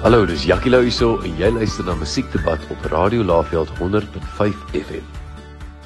[0.00, 5.02] Hallo, dis Jackie Lou hierso en jy luister na Musiekdebat op Radio Laveld 100.5 FM.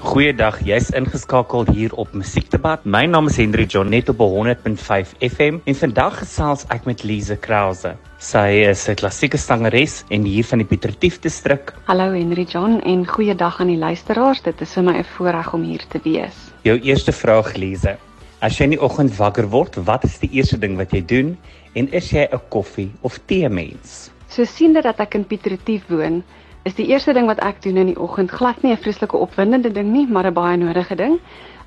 [0.06, 2.84] Goeiedag, jy's ingeskakel hier op Musiekdebat.
[2.86, 7.34] My naam is Hendrik John net op 100.5 FM en vandag gesels ek met Lise
[7.42, 7.96] Krause.
[8.22, 11.74] Sy is 'n klassieke sangeres en hier van die Pietertief distrik.
[11.90, 14.42] Hallo Henry John en goeiedag aan die luisteraars.
[14.42, 16.54] Dit is vir my 'n voorreg om hier te wees.
[16.62, 17.98] Jou eerste vraag, Lise.
[18.42, 21.36] As jy in die oggend wakker word, wat is die eerste ding wat jy doen
[21.78, 24.10] en is jy 'n koffie of tee mens?
[24.28, 26.24] So siende dat ek in Pietertief woon,
[26.64, 29.70] is die eerste ding wat ek doen in die oggend glad nie 'n vreeslike opwindende
[29.70, 31.20] ding nie, maar 'n baie nodige ding.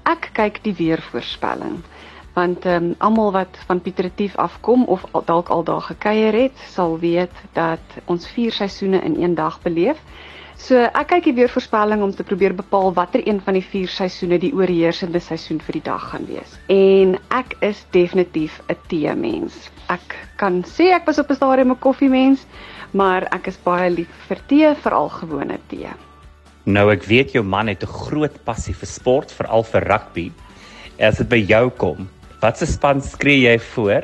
[0.06, 1.84] Ek kyk die weervoorspelling.
[2.34, 6.58] Want ehm um, almal wat van Pietertief afkom of al, dalk al daar gekuier het,
[6.70, 9.98] sal weet dat ons vier seisoene in een dag beleef.
[10.58, 14.40] So ek kyk die weervoorspelling om te probeer bepaal watter een van die vier seisoene
[14.42, 16.56] die oorheersende seisoen vir die dag gaan wees.
[16.73, 19.70] En ek is definitief 'n tee mens.
[19.94, 22.48] Ek kan sê ek was op 'n stadium 'n koffie mens,
[22.92, 25.94] maar ek is baie lief vir tee, veral gewone tee.
[26.66, 30.31] Nou ek weet jou man het 'n groot passie vir sport, veral vir rugby.
[31.00, 32.09] As dit by jou kom,
[32.42, 34.03] watse span skree jy voor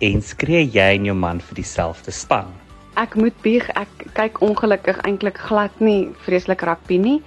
[0.00, 2.65] en skree jy en jou man vir dieselfde span?
[2.96, 7.18] Ek moet bieg, ek kyk ongelukkig eintlik glad nie vreeslik rugby nie,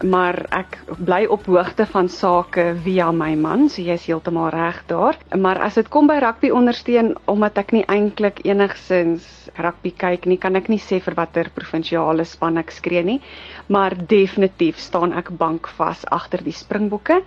[0.00, 5.18] maar ek bly op hoogte van sake via my man, so jy's heeltemal reg daar.
[5.36, 9.26] Maar as dit kom by rugby ondersteun omdat ek nie eintlik enigsins
[9.60, 13.18] rugby kyk nie, kan ek nie sê vir watter provinsiale span ek skree nie,
[13.68, 17.20] maar definitief staan ek bankvas agter die Springbokke.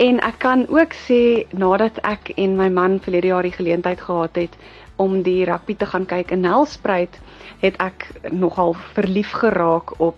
[0.00, 1.20] En ek kan ook sê
[1.52, 4.56] nadat ek en my man verlede jaar die geleentheid gehad het
[4.96, 7.18] om die rugby te gaan kyk in Nelspruit,
[7.60, 10.16] het ek nogal verlief geraak op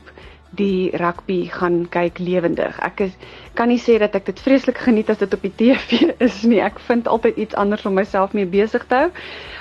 [0.57, 2.79] die rugby gaan kyk lewendig.
[2.85, 3.17] Ek is
[3.57, 6.61] kan nie sê dat ek dit vreeslik geniet as dit op die TV is nie.
[6.65, 9.11] Ek vind altyd iets anders om myself mee besig te hou.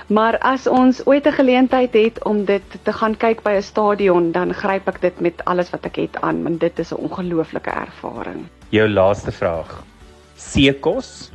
[0.07, 4.31] Maar as ons ooit 'n geleentheid het om dit te gaan kyk by 'n stadion,
[4.31, 7.71] dan gryp ek dit met alles wat ek het aan, want dit is 'n ongelooflike
[7.71, 8.45] ervaring.
[8.69, 9.83] Jou laaste vraag.
[10.35, 11.31] Seekos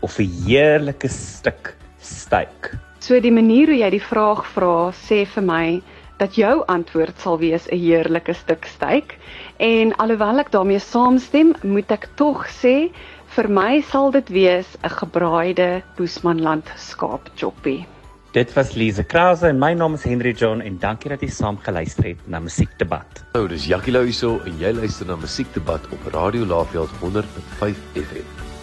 [0.00, 2.85] of 'n heerlike stuk steak?
[3.06, 5.66] So die manier hoe jy die vraag vra, sê vir my
[6.18, 9.14] dat jou antwoord sal wees 'n heerlike stuk steak
[9.62, 12.90] en alhoewel ek daarmee saamstem, moet ek tog sê
[13.36, 17.86] vir my sal dit wees 'n gebraaide Boesmanland skaapchoppie.
[18.32, 21.58] Dit was Lise Krause en my naam is Henry John en dankie dat jy saam
[21.58, 23.22] geluister het na Musiekdebat.
[23.34, 28.55] Hallo, dis Jackie Lou hierso en jy luister na Musiekdebat op Radio Laveld 100.5 FM.